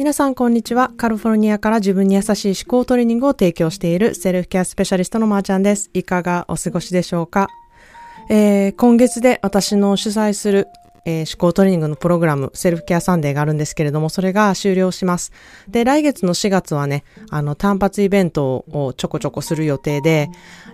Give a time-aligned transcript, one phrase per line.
[0.00, 0.92] 皆さんこんにちは。
[0.96, 5.90] カリフォルニアから自分に優しい思考トレーニングを提供しているセルフケアスペシャリストのまーちゃんです。
[5.92, 7.48] いかがお過ごしでしょうか、
[8.30, 10.68] えー、今月で私の主催する
[11.04, 15.32] えー、思考トレーニングのプログラム、セルフケアサンデーがあるんですけれども、それが終了します。
[15.68, 20.28] で、来月の4月はね、あの、単発イベントをちょこちょこする予定で、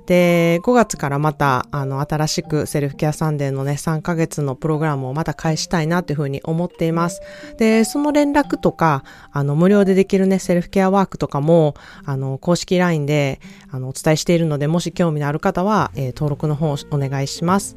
[0.06, 7.20] で、5月からまた、あの、新しくセルフケアサンデーのね、3ヶ月のプログラムをまた開始したいなというふうに思っています。
[7.58, 17.76] で、その連絡とか、あの、無料でできるね、セルフケアワークとかも、あの、公式 LINE で、あの、お伝えしているので、もし興味のある方は、えー、登録の方をお願いします。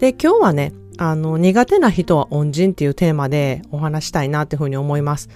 [0.00, 5.28] で、今日はね、あの、苦手な人は恩人っていうテーマでお話したいなっていうふうに思います。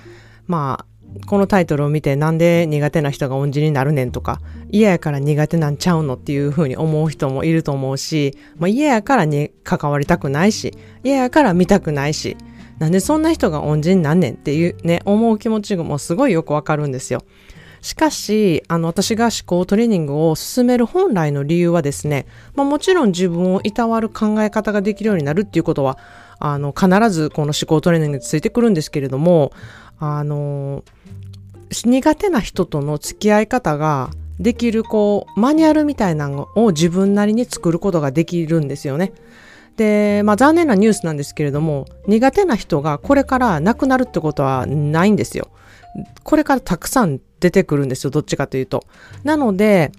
[0.46, 0.86] まあ、
[1.26, 4.40] このタイトルを見てなんで苦手な人が恩人になるねんとか、
[4.70, 12.36] 嫌やから苦手なんちゃうのっていうふうに思う人もいると思うし、まあ、嫌やからに関わりたくないし、嫌やから見たくないし、
[12.78, 17.24] なんでそんな人が恩人なんねんっていうね、思う気持ちもすごいよくわかるんですよ。
[17.80, 25.98] しかし、あの、私が思考トレーニングを進める本来の理由はですね、まあ、もちろん自分をいたわる考え方ができるようになるっていうことは、
[26.38, 29.52] あの、必ずこの思考トレーニングについてくるんですけれども、
[29.98, 30.84] あの、
[31.70, 39.12] 苦手な人との付き合い方ができる、こう、マニュアルみたいなのを自分なりに作ることができるんですよね。
[39.78, 45.48] で、まあ残念なニュースなんですけれども、苦手な人がこれから亡くなるってことはないんですよ。
[46.24, 48.84] これからたくさん出てくるんですよ、どっちかというと。
[49.24, 49.92] なので、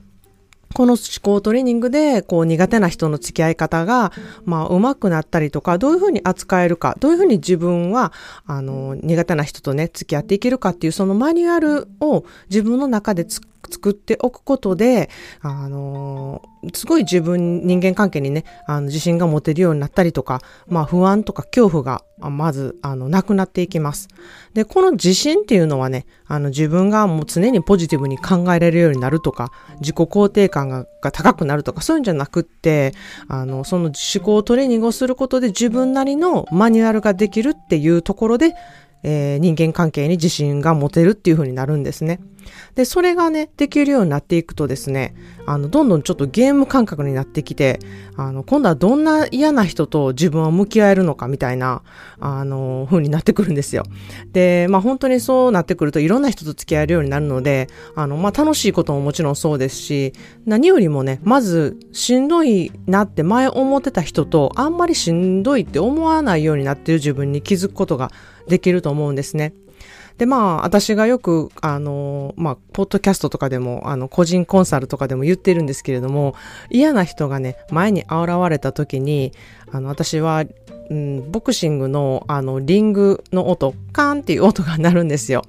[0.75, 4.11] この思考トレーニングで、こう苦手な人の付き合い方が、
[4.45, 8.11] まあ上手くなったりとか、どういうふうに扱えるか、どういうふうに自分は、
[8.45, 15.09] あの、苦手な人とね、付き合っていけるかっていう、そのマニュアルを自分の中で作作っておくことで、
[15.41, 16.41] あの
[16.73, 24.09] すごい自分、人間関係にね、あの、自信が持てるようになったりとか、まあ不安とか恐怖が、まず、あの、なくなっていきます。
[24.53, 32.93] で、この自信っていうのはね、あの、自分がもう常にポジティブに考えられるようになるとか、自己肯定感がが高くなるとか、そういうんじゃなくって、
[33.30, 38.53] あの、その思考トレーニングをすることで自分なりのマニュアルができるっていうところで、
[39.03, 42.19] えー、人間関係に自信が持てるっていう風になるんですね。
[42.76, 45.15] で、それがね、できるようになっていくとですね、
[45.45, 47.80] あの、どんどんちょっとゲーム感覚になってきて、
[48.15, 51.82] あの、今度はどんな嫌な人と自分は向き合えるのかみたいな、
[52.20, 53.83] あの、風になってくるんですよ。
[54.32, 60.14] で、まあ本当にそうなってくるといろんな人と付き合えるようになるので、あの、まあ楽しいことももちろんそうですし、
[60.45, 68.11] 何よりもね、まずしんどいなって前思ってた人とあんまりしんどいって思わないようになってる自分に気づくことが
[68.48, 69.54] できると思うんですね。
[70.19, 76.35] で、まあ、私がよく、あの、まあ、ポッドキャストとかでも、あの、個人コンサルとかでも言ってるんですけれども、
[76.69, 79.31] 嫌な人がね、前に現れた時に、
[79.71, 80.43] あの、私は、
[80.89, 85.43] うん、ボクシングの、あの、リングの音、カーンっていう音が鳴るんですよ。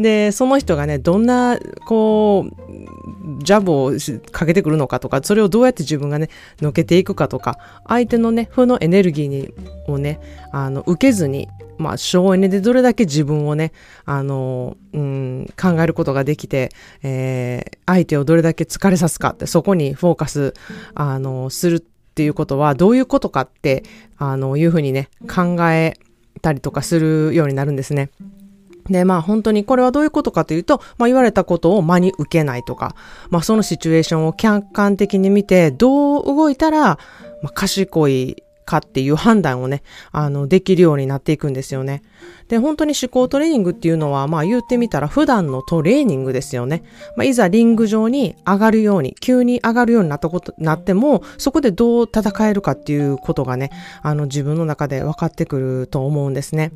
[0.00, 3.92] で、その人がね、どんな、こう、ジャブを
[4.32, 9.50] かけてくるのかとか、それをどうやって自分がね、のけていくかとか、相手のね、負のエネルギーに
[9.92, 10.20] をね、
[10.52, 13.72] あの、受けずに、まあ、省エネでどれだけ自分をね、
[14.04, 16.70] あの、うん、考えることができて、
[17.02, 20.54] えー、相手をどれだけ疲れさすかって、そこにフォーカス、
[20.94, 23.84] あの、するっていうことは、どういうことかって、
[24.18, 25.94] あの、いうふうにね、考え
[26.42, 28.10] たりとかするようになるんですね。
[28.88, 32.94] で、まあ本当にこれはどういうことかというと、まあ言われたことを真に受けないとか、
[33.30, 36.98] まあそのシチュエーションを客観的に見て、どう動いたら、
[37.42, 39.82] まあ賢いかっていう判断をね、
[40.12, 42.02] あの、できるようになっていくんですよね。
[42.50, 46.82] で、本当に思考トレーニングっていうのは、まあ言ってみたら普段のトレーニングですよね。
[47.16, 53.70] まあいざリング上に上がるように、急に上がるようになったこと、なっても、そこでどう戦えるかっていうことがね、
[54.02, 56.72] あの自分の中で分かってくると思うんですね。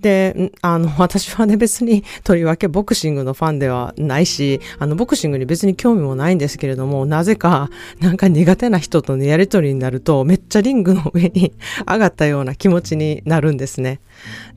[0.00, 11.52] で、あの、私はね、別に、とりわけボクシングのファンではないし、あの、ボクシングに別に興味もないんですけれども、なぜか、なんか苦手な人とのやりとりになると、めっちゃリングの上に
[11.90, 14.00] 上がったような気持ちになるんですね。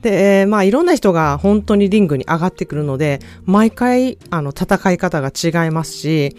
[0.02, 6.36] で、まあ、いろんな人が本当にリングに上がってくるので、毎回、あの、戦い方が違いますし、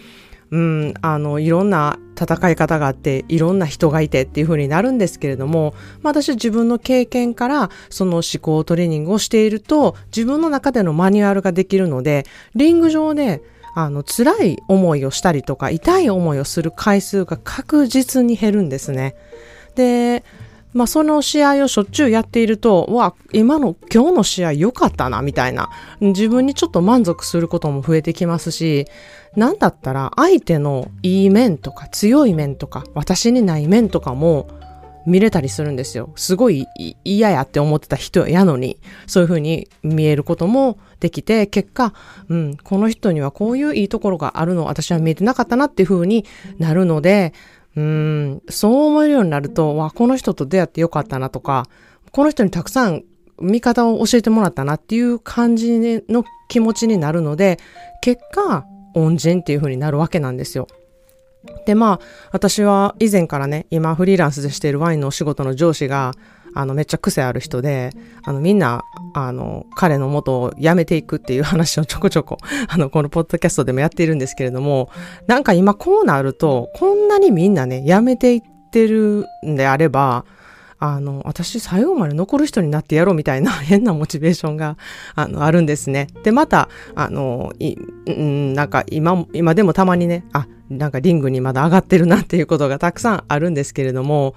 [0.52, 13.42] うん、あの、いろんな戦い方があって、いろんな人がいてっていう風になるんですけれども、まあ、私は自分の経験からその思考トレーニングをしていると、自分の中でのマニュアルができるので、リング上で、
[13.74, 19.14] あの、辛い思いをしたりとか、痛い思いをする回数が確実に減るんですね。
[19.74, 20.22] で、
[20.72, 25.70] まあ、その試合をしょっちゅうやっていると、わ、今の、今日の試合良かったな、みたいな。
[26.00, 28.86] 自分にちょっと満足することも増えてきますし、
[29.36, 34.48] なんだったら相手のいい面とか強い面とか、私にない面とかも、
[35.06, 36.12] 見れたりするんですよ。
[36.16, 36.66] すごい
[37.04, 41.92] 嫌やって思ってた人やのに、そういう風に見えることもできて、結果、
[42.28, 46.24] うん、この人にはこういういいところがあるの私は見えてなかったなっていう風に
[46.58, 47.32] なるので、
[47.76, 51.66] うん、そう思えるようになると、わ、この人と出会ってよかったなとか、
[52.10, 53.04] この人にたくさん
[53.40, 57.58] 見方を教えてもらったなっていう感じの気持ちになるので、
[58.02, 60.66] 結果、恩人っていう風になるわけなんですよ。
[61.66, 66.12] で、まあ、私は以前からね、今フリーランスでしているワインのお仕事の上司が、
[66.54, 67.90] あの、めっちゃ癖ある人で、
[68.24, 68.82] あの、みんな、
[69.14, 72.38] あの、彼の元を辞めていくっていう話を ちょこちょこ、
[72.68, 74.90] あの、このポッドキャストでもやっているんですけれども、
[75.26, 80.24] なんか今こうなると、こんなにみんなね、辞めていってるんであれば、
[80.84, 84.76] あの、私最後まで残る人になってやろうみたいな 変なモチベーションが、
[85.14, 86.08] あの、あるんですね。
[86.24, 87.76] で、また、あの、い、
[88.10, 94.34] ん、なんか今、今でもたまにね、あ、なんかリングにまだ上がってるなっていうことがたくさんあるんですけれども、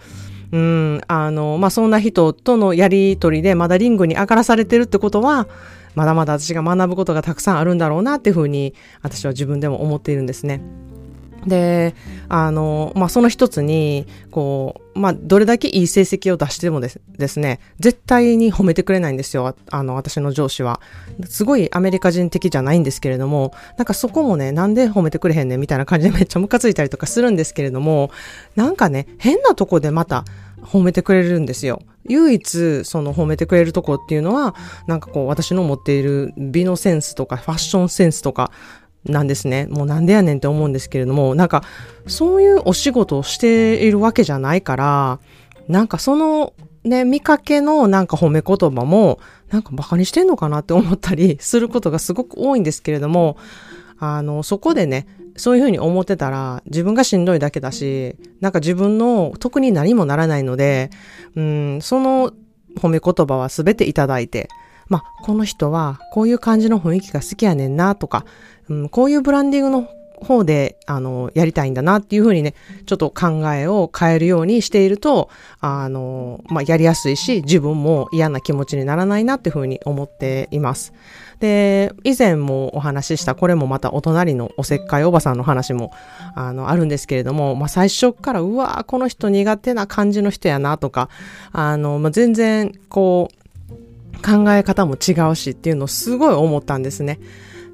[0.56, 5.50] うん、あの、まあ、そんな人とのやりとりでまだリングに上がらされてるってことは、
[5.96, 10.62] まだまだ私が学ぶことがたくさんあるんだろうなっていうふうに私は自分でも思っているんですね。
[11.46, 11.94] で、
[12.30, 19.56] あの、まあ、その一つに、こう、まあ、どれだけいい成績を出してもですですね、絶対に褒めてくれないんですよ。
[19.70, 20.80] あの、私の上司は。
[21.28, 28.10] すごいアメリカ人的じゃないんですけれども、なんかそこもね、なんで褒めてくれへんねんみたいな感じでめっちゃムカついたりとかするんですけれども、
[28.56, 30.26] なんかね、変なとこでまた
[30.66, 31.82] 褒めてくれるんですよ。
[32.08, 34.56] 唯一その褒めてくれるとこっていうのは、
[34.88, 38.52] なんかこう私の持っている美のセンスとかファッションセンスとか、
[39.06, 39.68] なんですね。
[39.68, 41.64] もうなんでやねんって思うんですけれども、なんか、
[42.08, 45.20] そういうお仕事をしているわけじゃないから、
[45.68, 46.54] なんかその、
[46.84, 49.20] ね、見かけのなんか褒め言葉も、
[49.50, 53.38] なんか馬鹿にしてんのかなって思ったりすることがすごく多いんですけれども、
[54.00, 55.08] あの、そこでね、
[55.38, 60.90] そういうふうに思ってたら、自分がしんどいだけだし、なんか自分の特に何もならないので、
[61.36, 62.32] うん、その
[62.78, 64.50] 褒め言葉はすべていただいて、
[64.88, 68.26] まあ、この人はこういう感じの雰囲気が好きやねんなとか、
[68.70, 69.90] うん、こういうブランディングの
[70.22, 72.54] 方で、あの、やりたいんだなっていうふうにね、
[72.86, 75.30] ちょっと考えを変えるようにしていると、
[75.60, 80.94] あの、まあ、やりやすいし、自分も嫌な気持ちにならないなっていうふうに思っています。
[81.40, 85.92] で、以前もお話しした、これもまたお隣のおせっかいおばさんの話も、
[86.36, 91.10] あの、あるんですけれども、まあ、最初から、うわーこの人苦手な感じの人やなとか、
[91.52, 93.46] あの、まあ、全然、こう、
[94.26, 97.20] 考え方も違うしっていうのをすごい思ったんですね。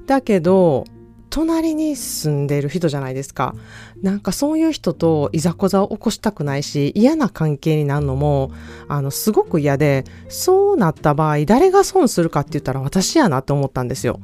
[0.06, 0.84] だけど、
[1.32, 3.54] 隣に住んでる人じゃないですか。
[4.02, 8.52] なんかそういう人といざこざを起こしたくないし、嫌な関係になるのも、
[8.86, 14.20] あの、すごく嫌で、そうなった場合、誰が損するかって言ったら私やなって思ったんですよ。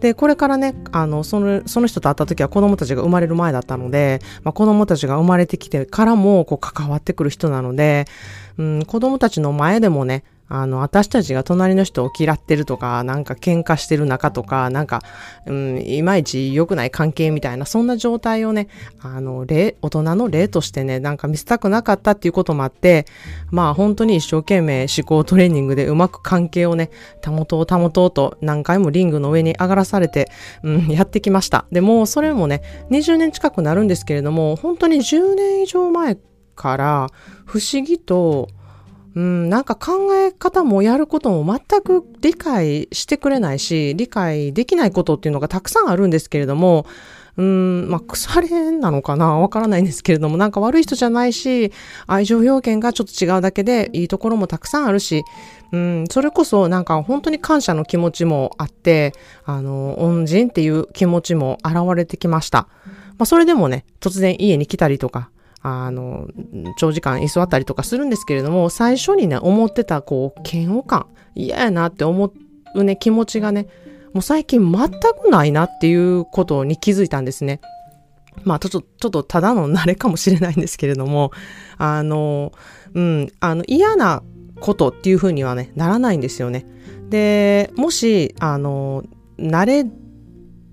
[0.00, 8.04] で、これからね、あの、その、その人と会った時は子供たちが生まれる前だったので、まあ、子供たちが生まれてきてからも、こう、関わってくる人なので、
[8.58, 15.00] うん、子供たちの前でもね、あの、私たちが隣の人を嫌ってるとか、なんか喧嘩してる仲とか、なんか、
[15.46, 18.66] うん、いまいち良くない関係みたいな、そんな状態をね、
[19.00, 23.06] あの、例、大人の例としてね、なんか見せたくなかったっていうこともあって、
[23.52, 26.90] まあ本当に一生懸命思考トレーニングでうまく関係をね、
[27.24, 30.32] 保とう保とうと何回もリングの上に上がらされて、
[30.64, 31.66] うん、やってきました。
[31.70, 36.18] でも、それもね、20年近くなるんですけれども、本当に10年以上前
[36.56, 37.06] から、
[37.44, 38.48] 不思議と、
[39.14, 46.86] うん、なんか考え方もやることも全く理解してくれないし、理解できないことっていうのがたくさんあるんですけれども、
[47.36, 49.38] うん、まあ、腐れなのかな？
[49.38, 51.72] わからないんですけれども、なんか悪い人じゃないし、
[52.06, 55.24] 愛情表現がちょっと違うだけで、いいところもたくさんあるし、
[55.72, 59.12] うん、それこそなんか本当に感謝の気持ちもあって、
[59.44, 62.68] あの、恩人っていう気持ちも現れてきました。
[63.16, 65.30] まあ、それでもね、突然家に来たりとか、
[65.62, 66.26] あの、
[66.78, 72.32] 長時間居座ったりとかするんですけれども、最初にね、思ってた、こう、嫌悪感、嫌やなって思
[72.74, 73.66] うね、気持ちがね、
[74.12, 77.60] もう最近全くないなっていうことに気づいたんですね。
[78.44, 81.30] まあ、ちょっと、ちょっとただの慣れかもしれないんですけれども、
[81.76, 82.52] あの、
[82.94, 84.22] うん、あの、嫌な
[84.60, 86.66] ことっていうふうにはね、ならないんですよね。
[87.10, 89.04] で、もし、あの、
[89.38, 89.84] 慣れ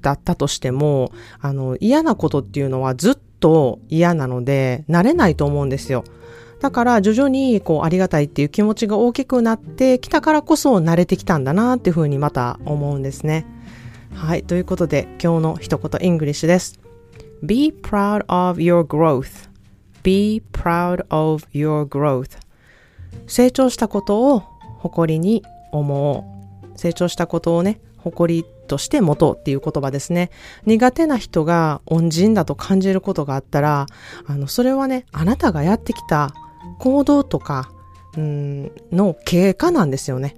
[0.01, 6.03] だったとしても、あの、嫌なことっていうのはずっとと嫌なので、慣れないと思うんですよ。
[6.59, 13.45] だから徐々にこうありがたいっていう気持ちが大きくなってきたからこそ慣れてきたんだなっていうふうにまた思うんですね。
[14.13, 14.43] はい。
[14.43, 16.79] ということで今日の一言イングリッシュです。
[17.43, 22.39] Be proud of your growth.Be proud of your growth.
[23.27, 24.39] 成長したことを
[24.79, 26.25] 誇りに思
[26.73, 26.77] う。
[26.77, 30.29] 成長したことをね、誇りとして持とうっていう言葉ですね。
[30.65, 33.87] 苦手な人が恩人だと感じることがあったら、
[34.27, 36.33] あの、それはね、あなたがやってきた
[36.79, 37.71] 行動とか、
[38.17, 40.35] うんの結果なんですよね。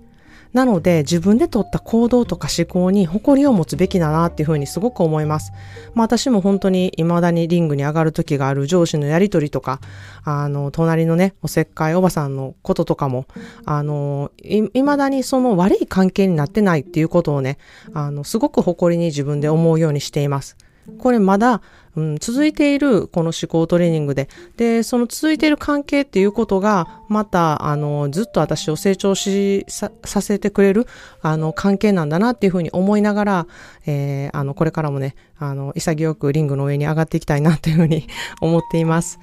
[0.53, 5.51] なので自分で取った行動とか思考に誇りを持つべきだなっていうふうにすごく思います。
[5.93, 9.79] まあ私も本当に未だにリングに上がる時がある上司のやりとりとか、
[10.23, 13.25] あの、隣のね、おせっかいおばさんのこととかも、
[13.65, 17.57] あの、い、未だにその悪い関係になってないっていうことをね、
[17.93, 20.57] あの、すごく誇りに自分で思うようにしています。
[20.97, 21.61] これまだ、
[21.99, 30.87] うん、続いているこの思考トレーニングで、で、その続いている関係っていうことが、また、あの、ずっと私を成長し、さ、させてくれる、
[31.21, 33.47] あの、関係なんだなっていうふうに思いながら、
[33.85, 38.07] えー、あの、これからもね、あの、潔くリングの上に上がっていきたいなっていうふうに
[38.39, 39.19] 思っています。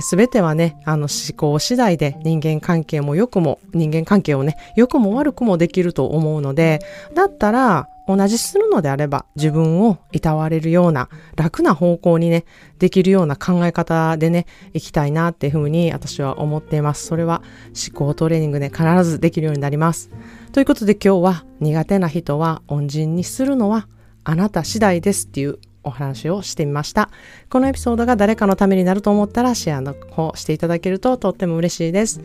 [0.00, 6.80] すべてはね、あの、思考次第で人間関係も良くも、人間関係をね、良くも悪くもできると思うので、
[7.14, 12.44] だったら、同じするのであれば自分をいたわれるような楽な方向にね、
[12.78, 17.06] できるような考え方でね、行きたいなっていうふうに私は思っています。
[17.06, 20.10] それは思考トレーニングで必ずできるようになります。
[20.52, 23.88] ということで今日は苦手な人は恩人にするのは
[24.24, 27.10] あなた次第ですっていうお話をしてみました。
[27.48, 32.20] このエピソードが誰かのためになると思ったらシェアの方していただけるととっても嬉しいです。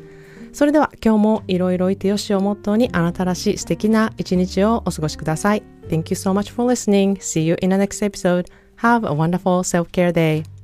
[0.52, 5.64] それでは今日もいろいろいてよしをモットーにあなたらしい素敵な一日をお過ごしください。
[5.90, 7.18] Thank you so much for listening.
[7.18, 8.48] See you in the next episode.
[8.78, 10.59] Have a wonderful self-care day.